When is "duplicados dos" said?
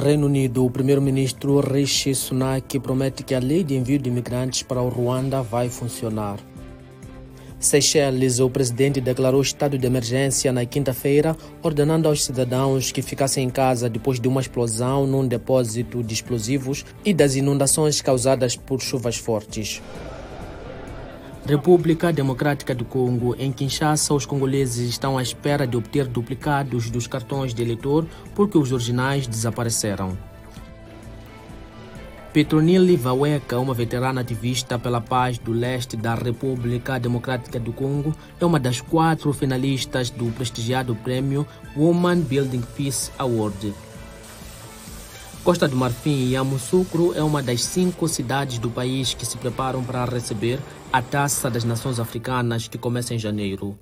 26.06-27.06